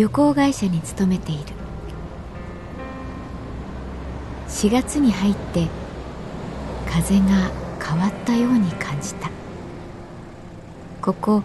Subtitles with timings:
[0.00, 1.42] 旅行会社に勤めている。
[4.48, 5.68] 4月に入って
[6.90, 7.50] 風が
[7.84, 9.28] 変わったように感じた。
[11.02, 11.42] ここ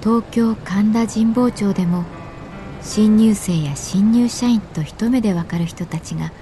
[0.00, 2.02] 東京神田神保町でも
[2.82, 6.32] 新入生や新入社員と一目でわかる人たちが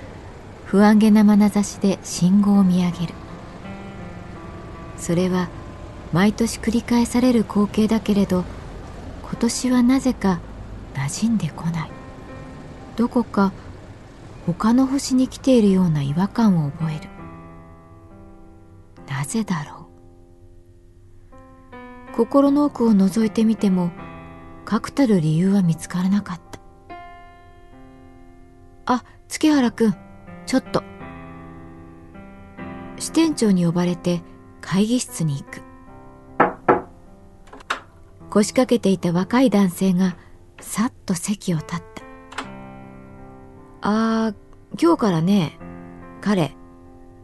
[0.64, 3.14] 不安げな眼差しで信号を見上げる。
[4.96, 5.50] それは
[6.14, 8.44] 毎年繰り返される光景だけれど
[9.22, 10.40] 今年はなぜか
[10.96, 11.90] 馴染んでこない。
[12.96, 13.52] どこか
[14.46, 17.10] 他の星に来ているような違和感を覚える。
[19.06, 19.88] なぜだろ
[22.12, 22.16] う。
[22.16, 23.90] 心の奥を覗いてみても
[24.64, 26.60] 確たる理由は見つからなかった。
[28.86, 29.94] あ月原君
[30.46, 30.82] ちょっと。
[32.98, 34.22] 支店長に呼ばれて
[34.62, 35.62] 会議室に行く。
[38.30, 40.16] 腰掛けていた若い男性が
[40.60, 42.04] さっと席を立った。
[43.82, 45.58] あー、今日からね、
[46.20, 46.56] 彼、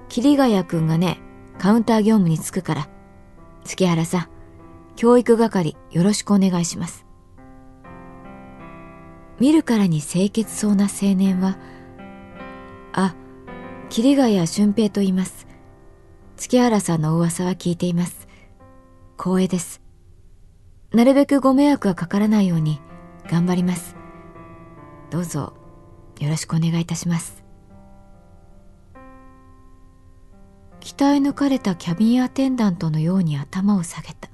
[0.09, 1.19] 桐ヶ谷くんがね、
[1.59, 2.89] カウンター業務に就くから、
[3.65, 4.29] 月原さん、
[4.97, 7.07] 教育係よろしくお願いします。
[9.41, 11.59] 見るからに清潔そうな青年は、
[12.93, 13.15] あ、
[13.89, 15.47] 桐ヶ谷俊平と言います。
[16.37, 18.29] 月原さんの噂は聞いています。
[19.19, 19.81] 光栄です。
[20.93, 22.81] なるべくご迷惑がかからないように
[23.29, 23.97] 頑張ります。
[25.11, 25.55] どうぞ
[26.21, 27.43] よろしくお願いいたします。
[30.81, 34.29] 鍛え抜かれたキャビンアテンダントのように頭を下げた。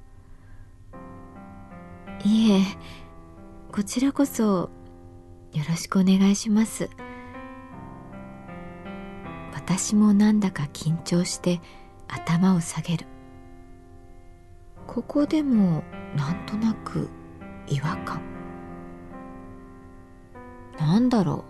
[2.24, 2.60] いえ、
[3.70, 4.70] こちらこそよ
[5.68, 6.90] ろしくお願いします。
[9.54, 11.60] 私もなんだか緊張して
[12.08, 13.06] 頭を下げる。
[14.86, 15.82] ここでも
[16.16, 17.10] なんとなく
[17.66, 18.37] 違和感
[20.78, 21.44] なんだろ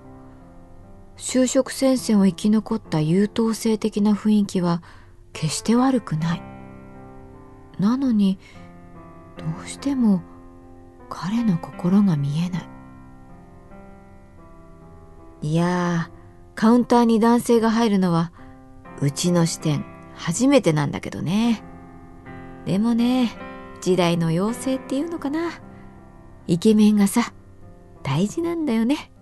[1.16, 1.20] う。
[1.20, 4.82] 就職戦線を生き残った優等生的な雰囲気は
[5.32, 6.42] 決して悪くない。
[7.78, 8.38] なのに
[9.36, 10.22] どうしても
[11.08, 12.68] 彼の心が見えない。
[15.42, 16.10] いや
[16.54, 18.32] カウンターに男性が入るのは
[19.00, 19.84] うちの支店
[20.14, 21.62] 初めてなんだけどね。
[22.64, 23.30] でもね
[23.80, 25.50] 時代の妖精っていうのかな。
[26.46, 27.32] イケメンがさ
[28.02, 29.12] 大事なんだよね。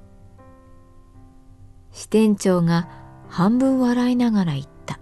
[1.97, 2.91] 支店長が
[3.31, 5.01] 半分笑いながら言った。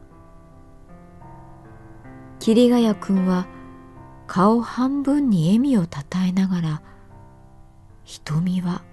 [2.39, 3.49] 桐ヶ谷君は
[4.29, 6.83] 顔半分に笑みをたたえながら
[8.05, 8.85] 瞳は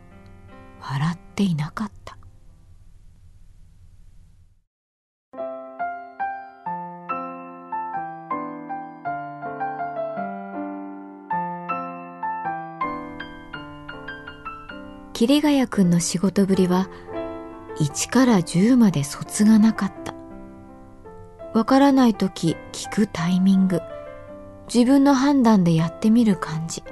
[0.81, 2.17] 笑っていなかった。
[15.13, 16.89] 桐ヶ谷くんの仕事ぶりは
[17.79, 20.13] 1から10まで卒がなかった。
[21.53, 23.81] わからない時聞くタイミング、
[24.73, 26.83] 自分の判断でやってみる感じ。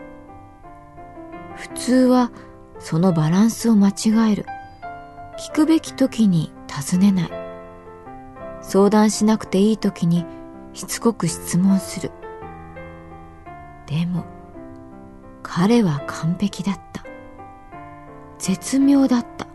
[1.56, 2.32] 普通は
[2.80, 4.46] そのバランスを間違える。
[5.38, 7.30] 聞くべき時に尋ねない。
[8.62, 10.26] 相談しなくていい時に
[10.74, 12.12] しつこく質問する。
[13.86, 14.26] でも、
[15.42, 17.04] 彼は完璧だった
[18.38, 19.48] 絶妙だった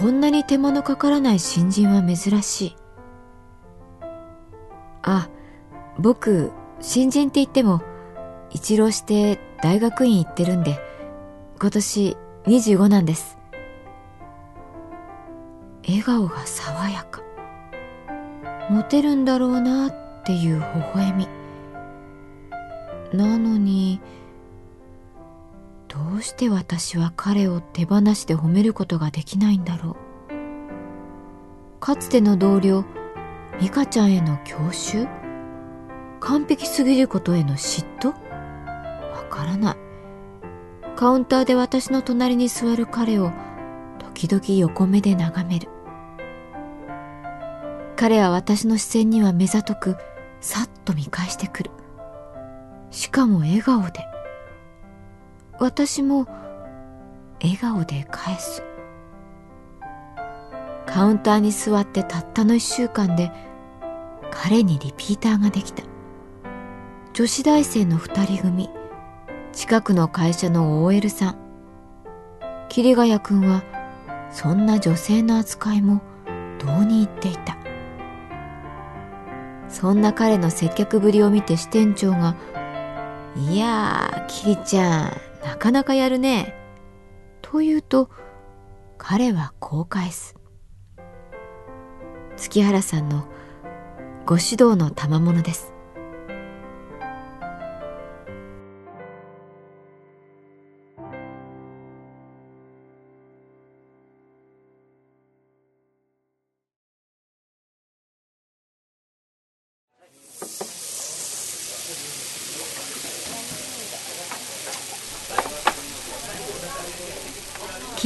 [0.00, 2.76] こんなに手間のかからない新人は珍しい。
[5.02, 5.28] あ
[5.98, 7.82] 僕新人って言っても
[8.48, 10.80] 一浪して大学院行ってるんで
[11.60, 12.16] 今年
[12.46, 13.36] 25なんです。
[15.86, 17.20] 笑顔が爽やか。
[18.70, 20.64] モテるんだろうなっていう微
[20.94, 21.28] 笑み。
[23.12, 24.00] なのに
[26.20, 29.96] うして私は彼を手放して褒めることができないんだろう。
[31.80, 32.84] かつての同僚
[33.58, 35.08] 美香ちゃんへの郷愁？
[36.20, 38.08] 完璧すぎることへの嫉妬？
[38.08, 38.14] わ
[39.28, 39.76] からない。
[40.94, 43.32] カウンターで私の隣に座る彼を
[43.98, 45.68] 時々横目で眺める。
[47.96, 49.96] 彼は私の視線には目ざとく
[50.40, 51.70] さっと見返してくる。
[52.90, 54.09] しかも笑顔で。
[55.60, 56.26] 私も
[57.42, 58.62] 笑顔で返す。
[60.86, 63.30] カウンターに座ってたったの一週間で
[64.30, 65.82] 彼にリピーターができた。
[67.12, 68.70] 女子大生の二人組
[69.52, 71.36] 近くの会社の OL さん。
[72.70, 73.62] 桐ヶ谷君は
[74.30, 76.00] そんな女性の扱いも
[76.58, 77.58] どうに言っていた。
[79.68, 82.34] そんな彼の接客ぶりを見て支店長が
[83.36, 85.29] 「いやー桐ちゃん。
[85.44, 86.54] なかなかやるね。
[87.42, 88.10] と言うと
[88.98, 90.36] 彼はこう返す。
[92.36, 93.26] 月原さんの
[94.26, 95.74] ご指導の賜物です。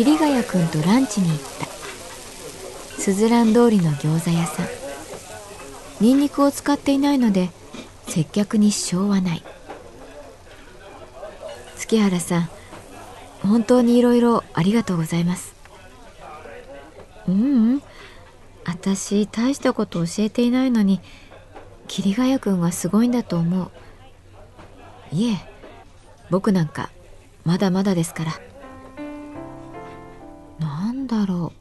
[0.05, 1.65] 桐ヶ谷君とランチに行った。
[3.01, 4.67] すずらん通りの餃子屋さん。
[5.99, 7.49] ニンニクを使っていないので
[8.07, 9.43] 接客に支障はない。
[11.79, 12.51] 月原さん
[13.41, 15.55] 本当にいろいろありがとうございます。
[17.27, 17.83] ううん。
[18.67, 21.01] 私大したこと教えていないのに
[21.89, 23.71] 桐ヶ谷君はすごいんだと思う。
[25.13, 25.39] いえ
[26.29, 26.91] 僕なんか
[27.47, 28.54] まだまだですから。
[31.19, 31.53] だろ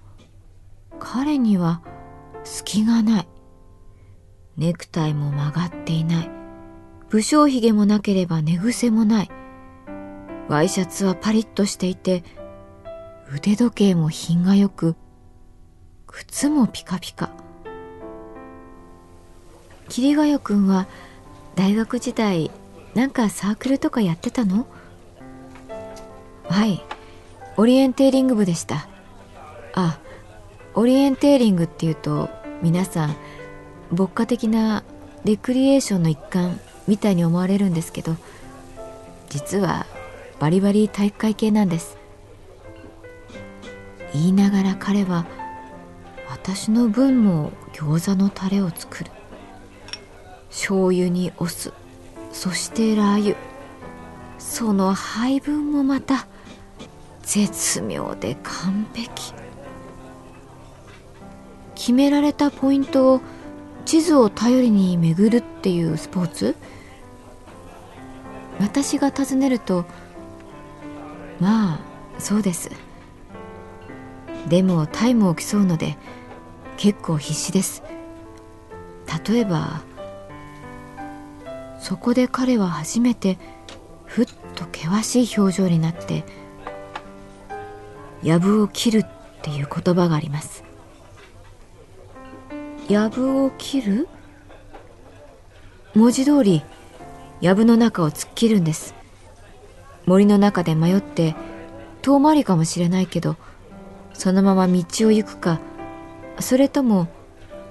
[0.91, 0.95] う。
[0.99, 1.81] 彼には
[2.43, 3.27] 隙がない。
[4.57, 6.31] ネクタイも曲がっていない。
[7.09, 9.31] 武将髭もなければ寝癖もない。
[10.49, 12.23] ワイシャツはパリッとしていて
[13.33, 14.95] 腕時計も品がよく
[16.07, 17.29] 靴もピカピカ。
[19.89, 20.87] 桐ヶ谷君は
[21.55, 22.51] 大学時代
[22.95, 24.65] なんかサークルとかやってたの？
[26.49, 26.83] はい。
[27.57, 28.87] オリエンテーリング部でした。
[29.73, 29.99] あ
[30.75, 32.29] オリエンテーリングっていうと
[32.61, 33.15] 皆さん
[33.91, 34.83] 牧歌的な
[35.23, 38.15] レクリエーションの一環みたいに思われるんですけど
[39.29, 39.85] 実は
[40.39, 41.97] バリバリ体育会系なんです。
[44.13, 45.25] 言いながら彼は
[46.29, 49.11] 私の分も餃子のタレを作る。
[50.49, 51.73] 醤油にお酢
[52.31, 53.35] そしてラー油。
[54.37, 56.27] その配分もまた
[57.23, 59.33] 絶妙で完璧。
[61.83, 63.21] 決められたポイントを
[63.83, 66.55] 地図を頼りに巡るっていうスポーツ？
[68.61, 69.83] 私が尋ねると
[71.41, 71.79] まあ
[72.19, 72.71] そうです。
[74.47, 75.97] でもタイムを競うので
[76.77, 77.83] 結構必死です。
[79.27, 79.81] 例えば
[81.81, 83.37] そこで彼は初めて
[84.05, 84.25] ふっ
[84.55, 86.23] と険しい表情になって
[88.23, 89.07] 「藪を切る」っ
[89.41, 90.62] ていう言葉があります。
[92.89, 94.09] 藪を切る？
[95.95, 96.63] 文字通り
[97.41, 98.93] 藪の中を突っ切るんです。
[100.05, 101.33] 森の中で迷って
[102.01, 103.37] 遠回りかもしれないけど
[104.13, 105.61] そのまま道を行くか
[106.39, 107.07] それとも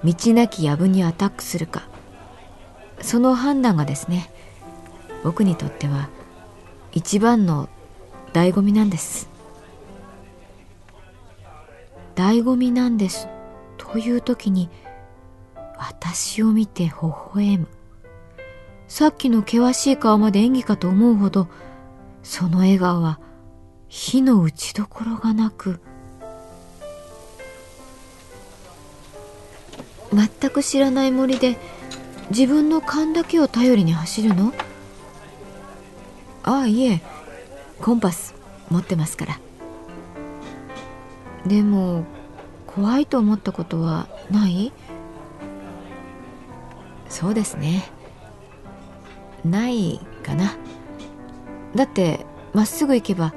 [0.03, 1.87] 道なき藪にアタックするか。
[3.01, 4.31] その判断がですね
[5.23, 6.09] 僕にとっては
[6.91, 7.69] 一番の
[8.33, 9.29] 醍醐味なんです。
[12.15, 13.27] 醍醐味なんです
[13.77, 14.69] という時に
[15.85, 16.91] 私を見て微
[17.33, 17.67] 笑む。
[18.87, 21.49] さっきの険しい顔まで演技かと思うほど、
[22.23, 23.19] その笑顔は
[23.89, 25.81] 火の打ちどころがなく、
[30.13, 31.57] 全く知らない森で
[32.29, 34.53] 自分の勘だけを頼りに走るの？
[36.43, 37.01] ああいえ
[37.81, 38.35] コンパス
[38.69, 39.39] 持ってますから。
[41.45, 42.05] でも
[42.67, 44.71] 怖いと思ったことはない？
[47.13, 47.83] そうですね。
[49.45, 50.55] ないかな。
[51.75, 53.35] だってまっすぐ行けば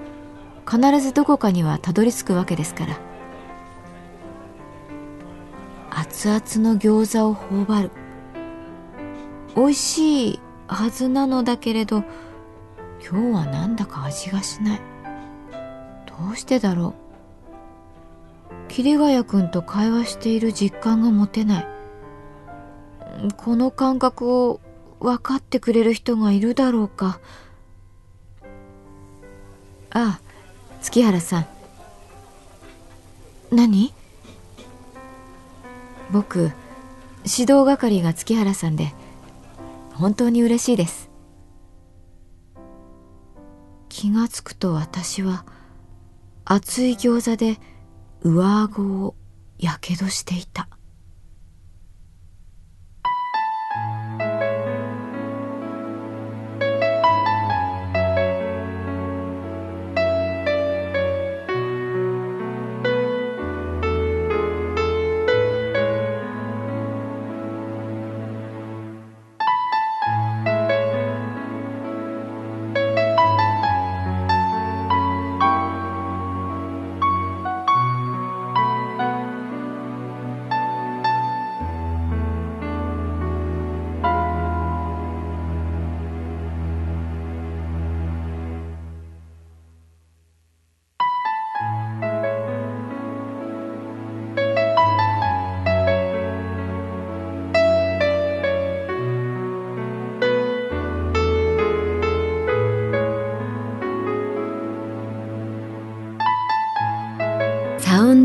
[0.67, 2.99] 必ずどこかにはたどり着くわけですから。
[5.91, 7.91] 熱々の餃子を頬張る。
[9.55, 12.03] 美味しいはずなのだけれど
[13.07, 14.81] 今日はなんだか味がしない。
[16.07, 16.95] どうしてだろ
[18.49, 18.55] う。
[18.69, 21.76] 桐ヶ谷君と会話している実感が持てない。
[23.37, 24.61] この感覚を
[25.01, 27.21] 分かってくれる人がいるだろうか。
[29.91, 30.21] ああ
[30.81, 31.47] 月原さん。
[33.51, 33.93] 何？
[36.13, 36.39] 僕
[37.25, 38.93] 指導係が月原さんで
[39.95, 41.11] 本当に嬉しいです。
[43.89, 45.47] 気がつくと私は
[46.45, 47.59] 熱い餃子で
[48.23, 49.15] 上顎を
[49.59, 50.69] やけどしていた。